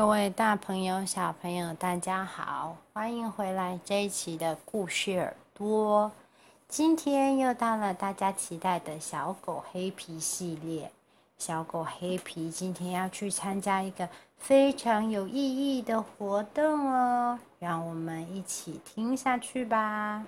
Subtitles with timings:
[0.00, 6.10] 各位大朋友、小朋友，大家好，欢迎回来这一期的故事耳朵。
[6.66, 10.90] 今天又到了大家期待的小狗黑皮系列。
[11.36, 14.08] 小狗黑皮今天要去参加一个
[14.38, 20.24] 非常有意义的活动哦，让我们一起听下去吧。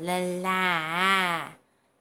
[0.00, 1.52] 了啦，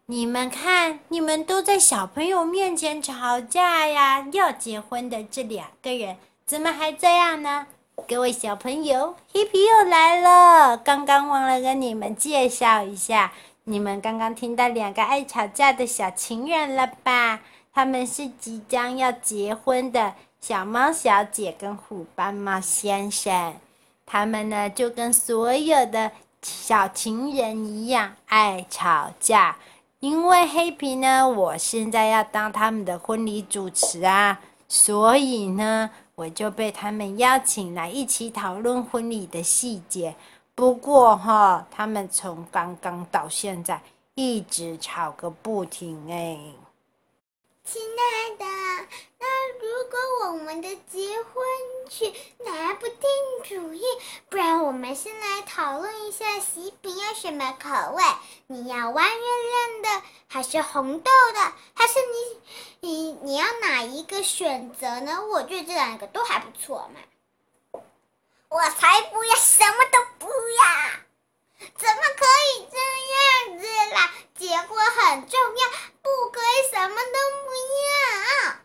[0.06, 4.26] 你们看，你们都在小朋友面前吵架呀！
[4.32, 7.68] 要结婚的这两个人，怎么还这样呢？
[8.08, 10.78] 各位小朋友，黑皮又来了。
[10.78, 17.42] 刚刚忘了跟你们介绍一下，你们刚刚听到两个爱吵架的小情人了吧？
[17.74, 23.56] 他们是即将要结婚的小猫小姐跟虎斑猫先生。
[24.06, 26.12] 他们呢，就跟所有的
[26.42, 29.58] 小情人一样爱吵架。
[30.00, 35.90] 因为黑皮呢，我现在要当他们的婚礼主持啊，所以呢。
[36.18, 40.16] 我就被他们邀请来一起讨论婚礼的细节。
[40.56, 43.80] 不过哈，他们从刚刚到现在
[44.16, 46.40] 一直吵个不停哎。
[47.64, 48.46] 亲爱的，
[49.20, 49.28] 那
[49.60, 51.44] 如果我们的结婚
[51.88, 53.00] 去拿不定
[53.44, 53.82] 主意，
[54.30, 58.04] 不然我们先来讨论一下喜饼要什么口味？
[58.48, 61.54] 你要弯月亮的，还是红豆的？
[61.74, 65.26] 还是你你你要哪一个选择呢？
[65.26, 67.82] 我觉得这两个都还不错嘛。
[68.50, 70.64] 我才不要，什么都不要！
[71.76, 72.26] 怎么可
[72.56, 72.78] 以这
[73.52, 74.12] 样子啦？
[74.36, 75.70] 结婚很重要，
[76.02, 77.52] 不可以什么都不
[77.84, 78.56] 要。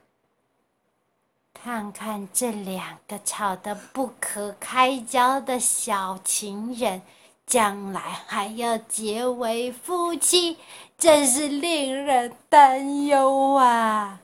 [1.54, 7.02] 看看这两个吵得不可开交的小情人，
[7.46, 10.56] 将来还要结为夫妻，
[10.96, 14.20] 真是令人担忧啊！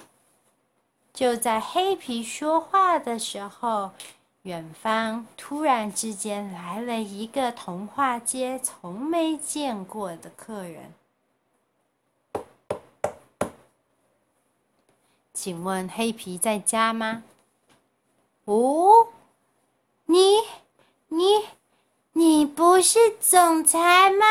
[1.13, 3.91] 就在黑皮说话的时候，
[4.43, 10.95] 远方突然之间来了一个童话街从没见过的客人。
[15.35, 17.23] 请问黑皮在家吗？
[18.49, 19.09] 哦，
[20.07, 20.39] 你、
[21.09, 21.45] 你、
[22.13, 24.25] 你不是总裁吗？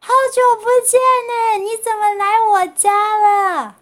[0.00, 3.76] 好久不见呢，你怎么来我家了？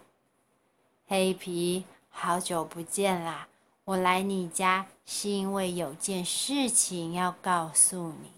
[1.07, 3.47] 黑皮，好久不见啦！
[3.85, 8.31] 我来你家是因为有件事情要告诉你。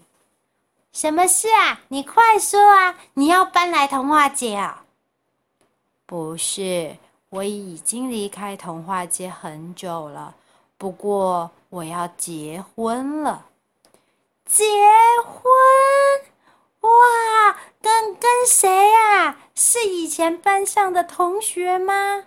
[0.94, 1.82] 什么事啊？
[1.88, 2.98] 你快说啊！
[3.12, 4.86] 你要搬来童话街啊？
[6.06, 6.96] 不是，
[7.28, 10.34] 我已经离开童话街很久了。
[10.78, 13.46] 不过我要结婚了。
[14.46, 14.64] 结
[15.26, 15.42] 婚？
[16.80, 19.36] 哇，跟跟谁呀？
[19.54, 22.24] 是以前班上的同学吗？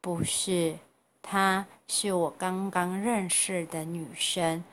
[0.00, 0.78] 不是，
[1.22, 4.64] 她是我刚刚认识的女生。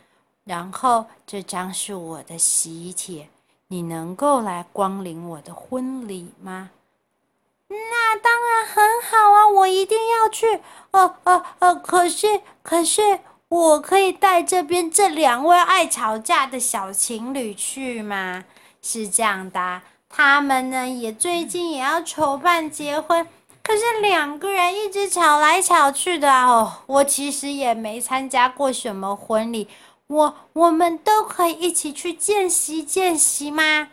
[0.43, 3.29] 然后这张是我的喜帖，
[3.67, 6.71] 你能够来光临我的婚礼吗？
[7.71, 10.59] 那当然很好啊，我一定要去。
[10.91, 18.43] 哦哦哦，可是可是，我可以带这边这两位爱吵架的小情侣去吗？
[18.81, 23.27] 是这样的，他们呢也最近也要筹办结婚。
[23.63, 29.69] 可是两个人一直吵来吵去的哦，我其实也没参加过什么婚礼，
[30.07, 33.89] 我我们都可以一起去见习见习吗？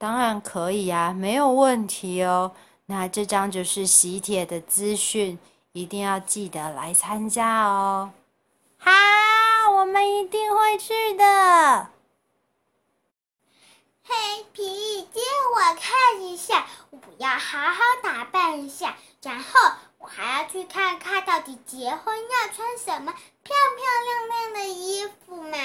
[0.00, 2.52] 当然可以呀，没有问题哦。
[2.86, 5.38] 那这张就是喜帖的资讯，
[5.72, 8.10] 一定要记得来参加哦。
[8.78, 8.90] 好，
[9.72, 11.90] 我们一定会去的。
[14.02, 14.14] 黑
[14.54, 15.20] 皮，借
[15.54, 19.50] 我看一下，我要好好打扮一下，然后
[19.98, 23.12] 我还要去看看到底结婚要穿什么
[23.42, 25.58] 漂漂亮亮的衣服嘛。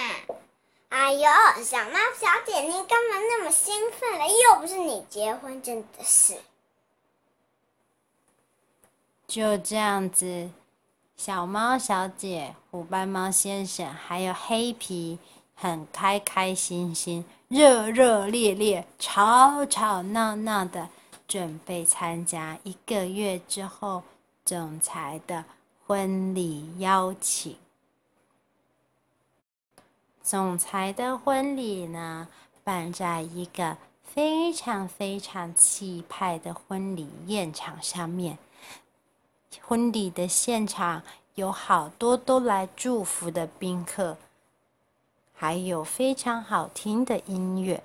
[1.20, 1.30] 哟，
[1.64, 4.26] 小猫小姐，你干嘛那么兴奋了？
[4.28, 6.38] 又不是你结婚，真的是。
[9.28, 10.50] 就这样子，
[11.18, 15.18] 小猫小姐、虎斑猫先生还有黑皮，
[15.56, 20.90] 很开开心心、热热烈烈、吵吵闹闹的，
[21.28, 24.04] 准备参加一个月之后
[24.44, 25.46] 总裁的
[25.86, 27.58] 婚礼邀请。
[30.26, 32.28] 总裁的婚礼呢，
[32.64, 38.40] 办在一个非常非常气派的婚礼宴场上面。
[39.62, 41.04] 婚礼的现场
[41.36, 44.18] 有好多都来祝福的宾客，
[45.32, 47.84] 还有非常好听的音乐。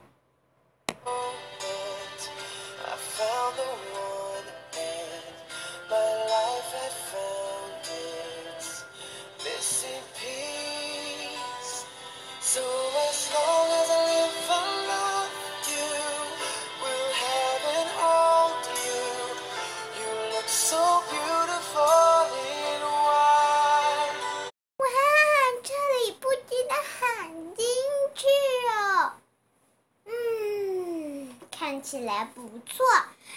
[31.70, 32.84] 看起来不错，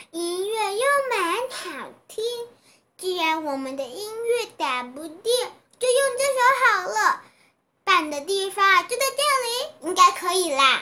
[0.09, 0.81] 音乐又
[1.11, 2.23] 蛮好听。
[2.97, 5.31] 既然我们的音乐打不定，
[5.77, 7.21] 就用这首好了。
[7.83, 10.81] 办的地方就在这里，应该可以啦。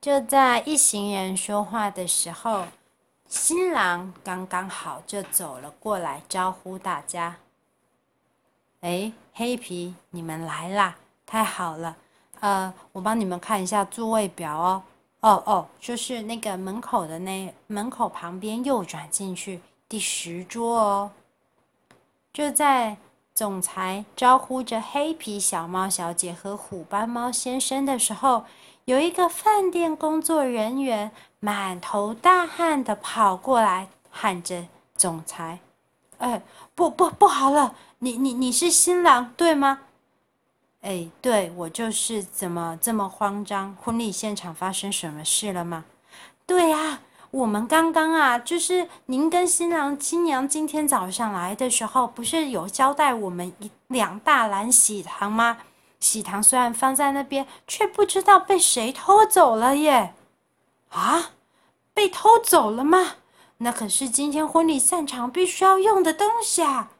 [0.00, 2.68] 就在一行人说话的时候，
[3.26, 7.38] 新郎刚刚好就走了过来，招呼大家
[8.82, 10.96] ：“哎，黑皮，你们来啦！
[11.26, 11.96] 太好了，
[12.38, 14.84] 呃，我帮你们看一下座位表哦。”
[15.20, 21.10] 哦哦，就是那个门口的那门口旁边右转进去第十桌哦。
[22.32, 22.96] 就在
[23.34, 28.44] 总裁招呼着黑皮小猫小姐和虎斑猫先生的时候，
[28.84, 31.10] 有一个饭店工作人员
[31.40, 35.58] 满头大汗的跑过来，喊着总裁
[36.18, 36.42] ：“哎，
[36.76, 39.80] 不不不好了，你你你是新郎对吗？”
[40.80, 43.76] 哎，对，我就是，怎么这么慌张？
[43.82, 45.84] 婚礼现场发生什么事了吗？
[46.46, 55.58] 对呀，我们刚刚啊，就是您跟新郎新娘今天早上来的时候，不是有交代我们一两大篮喜糖吗？
[55.98, 60.14] 喜糖虽然放在那边，却不知道被谁偷走了耶！
[60.90, 61.32] 啊，
[61.92, 63.16] 被偷走了吗？
[63.58, 66.92] 那可是今天婚礼散场必须要用的东西啊！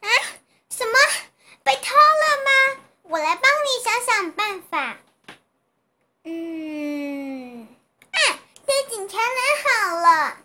[0.00, 0.08] 啊！
[0.82, 0.98] 什么？
[1.62, 2.82] 被偷了吗？
[3.02, 4.96] 我来帮你想想办法。
[6.24, 7.68] 嗯，
[8.10, 8.18] 啊，
[8.66, 10.36] 被警察来好了。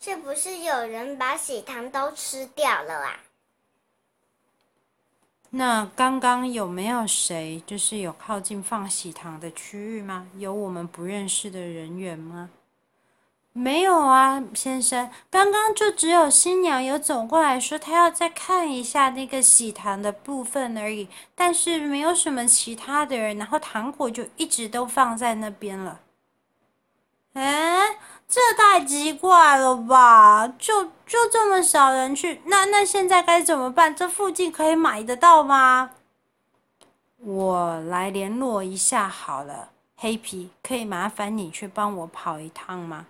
[0.00, 3.18] 是不是有人把喜糖都吃掉了啊？
[5.50, 10.28] 那刚刚有没有谁就是有靠近放喜糖的区域吗？
[10.36, 12.50] 有我们不认识的人员吗？
[13.58, 26.00] 没有啊，先生，刚刚就只有新娘有走过来说她要再看一下那个喜糖的部分而已，但是没有什么其他的人，然后糖果就一直都放在那边了。
[27.32, 27.96] 哎，
[28.28, 30.46] 这太奇怪了吧？
[30.58, 33.96] 就就这么少人去，那那现在该怎么办？
[33.96, 35.92] 这附近可以买得到吗？
[37.16, 43.06] 我来联络一下好了，黑皮，可以麻烦你去帮我跑一趟吗？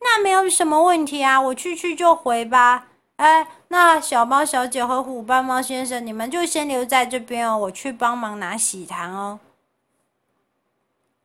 [0.00, 2.86] 那没有什么问题啊，我去去就回吧。
[3.16, 9.40] 哎，那小猫小姐和虎斑猫先生，你们就先留在这边哦，我去帮忙拿喜糖哦。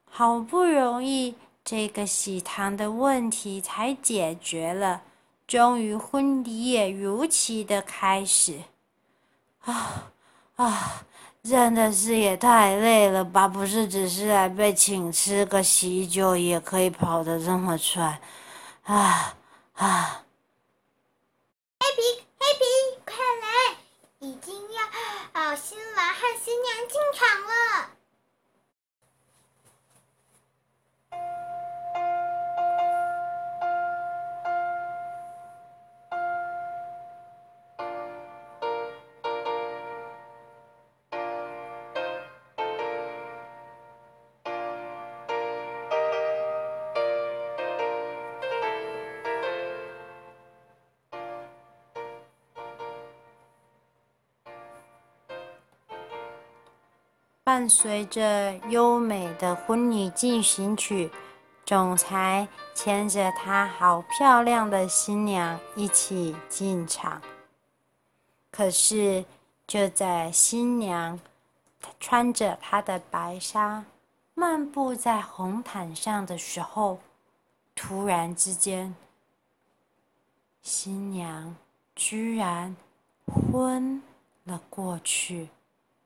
[0.10, 5.01] 好不容易，这个喜糖的问题才解决了，
[5.48, 8.60] 终于婚礼也如期的开始。
[9.62, 10.12] 啊
[10.56, 11.03] 啊，
[11.44, 13.48] 真的是也太累了吧？
[13.48, 18.20] 不是只是来被请吃个喜酒，也可以跑得这么喘。
[18.83, 19.37] 啊
[19.75, 20.25] 啊！
[21.79, 22.01] 黑皮，
[22.37, 22.63] 黑皮，
[23.05, 23.77] 快来！
[24.19, 24.83] 已经要
[25.41, 27.89] 哦，新郎和新娘进场了。
[57.53, 61.12] 伴随着优美的婚礼进行曲，
[61.63, 67.22] 总裁牵着他好漂亮的新娘一起进场。
[68.50, 69.24] 可是，
[69.67, 71.19] 就在新娘
[72.00, 73.86] 穿着她的白纱，
[74.33, 76.98] 漫步在红毯上的时候，
[77.75, 78.95] 突然之间，
[80.63, 81.55] 新娘
[81.95, 82.75] 居然
[83.27, 84.01] 昏
[84.45, 85.50] 了过去。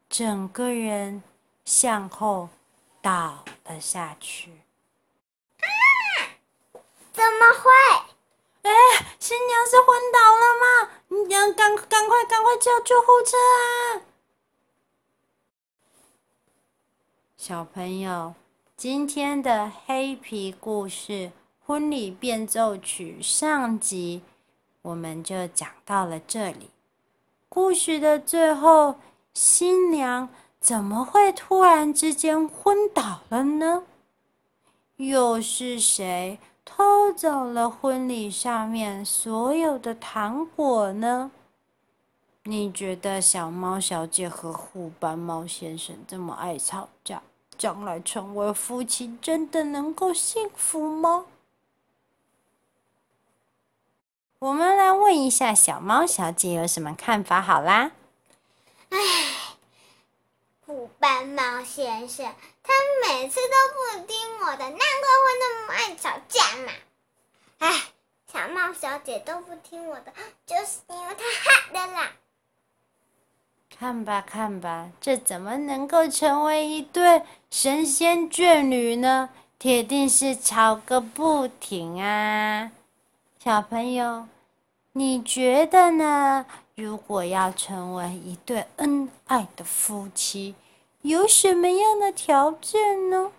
[0.09, 1.21] 整个人
[1.67, 2.47] 向后
[3.01, 4.51] 倒了下去。
[5.59, 5.67] 啊！
[7.11, 7.69] 怎么会？
[8.61, 8.71] 哎，
[9.19, 10.91] 新娘是昏倒了吗？
[11.09, 14.07] 你要赶赶快赶快叫救护车啊！
[17.35, 18.33] 小朋友，
[18.77, 21.11] 今天的黑皮故事
[21.65, 24.21] 《婚礼变奏曲》上集，
[24.83, 26.69] 我们就讲到了这里。
[27.49, 29.01] 故事的最后。
[29.33, 30.29] 新娘
[30.67, 33.83] 怎么会突然之间昏倒了呢？
[34.97, 41.31] 又是谁偷走了婚礼上面所有的糖果呢？
[42.43, 47.21] 你觉得小猫小姐和虎斑猫先生这么爱吵架，
[47.57, 51.27] 将来成为夫妻真的能够幸福吗？
[54.39, 57.41] 我们来问一下小猫小姐有什么看法？
[57.41, 57.91] 好啦。
[58.89, 58.97] 唉，
[60.67, 62.25] 虎斑猫先生，
[62.61, 62.73] 他
[63.07, 66.73] 每次都不听我的，难怪会那么爱吵架嘛。
[67.59, 67.83] 唉，
[68.29, 70.11] 小猫小姐都不听我的，
[70.45, 72.11] 就是因为他害的啦。
[73.79, 79.29] 看吧看吧，这怎么能够成为一对神仙眷侣呢？
[79.57, 82.71] 铁定是吵个不停啊！
[83.41, 84.27] 小朋友，
[84.91, 86.45] 你觉得呢？
[86.77, 90.53] 如果要成为一对恩爱的夫妻，
[91.01, 93.31] 有什么样的条件呢？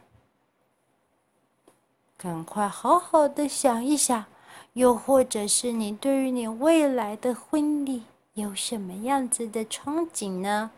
[2.16, 4.25] 赶快好好的想一想，
[4.73, 8.02] 又或者是你对于你未来的婚礼
[8.35, 10.73] 有什么样子的憧憬呢？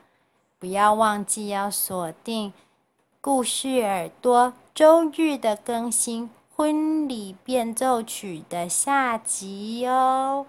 [0.58, 2.52] 不要忘记要锁定
[3.22, 10.44] 故事耳朵周日的更新《婚礼变奏曲》的下集哟。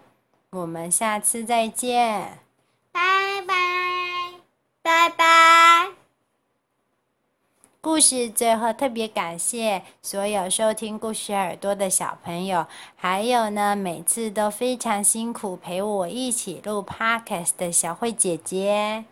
[0.53, 2.39] 我们下次再见，
[2.91, 2.99] 拜
[3.47, 3.55] 拜，
[4.81, 5.91] 拜拜。
[7.79, 12.67] 故事最后特别感谢所有收听故事耳朵的小朋友，
[12.97, 19.05] 还有呢，每次都非常辛苦陪我一起录 Podcast 的小慧姐姐。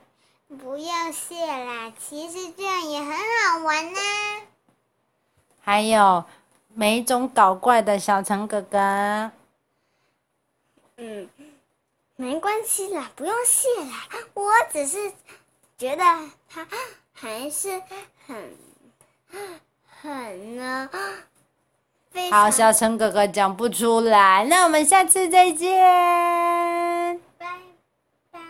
[0.49, 3.99] 不用谢啦，其实这样也很好玩呢。
[5.61, 6.25] 还有
[6.73, 9.31] 每种搞怪的小陈哥哥。
[11.01, 11.29] 嗯，
[12.17, 14.05] 没关系啦，不用谢啦。
[14.33, 15.11] 我只是
[15.77, 16.03] 觉得
[16.49, 16.67] 他
[17.13, 17.81] 还是
[18.27, 18.57] 很
[20.01, 20.89] 很呢。
[22.31, 27.21] 好，小陈哥哥讲不出来，那我们下次再见。